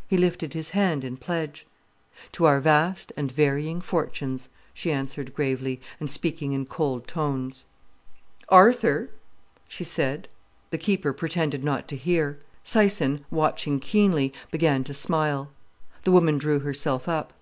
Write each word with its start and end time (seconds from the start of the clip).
'"He 0.08 0.16
lifted 0.16 0.52
his 0.52 0.70
hand 0.70 1.04
in 1.04 1.16
pledge. 1.16 1.64
"'To 2.32 2.44
our 2.44 2.58
vast 2.58 3.12
and 3.16 3.30
varying 3.30 3.80
fortunes,'" 3.80 4.48
she 4.74 4.90
answered 4.90 5.32
gravely, 5.32 5.80
and 6.00 6.10
speaking 6.10 6.50
in 6.52 6.66
cold 6.66 7.06
tones. 7.06 7.66
"Arthur!" 8.48 9.10
she 9.68 9.84
said. 9.84 10.26
The 10.70 10.78
keeper 10.78 11.12
pretended 11.12 11.62
not 11.62 11.86
to 11.86 11.96
hear. 11.96 12.40
Syson, 12.64 13.20
watching 13.30 13.78
keenly, 13.78 14.32
began 14.50 14.82
to 14.82 14.92
smile. 14.92 15.50
The 16.02 16.10
woman 16.10 16.36
drew 16.36 16.58
herself 16.58 17.08
up. 17.08 17.32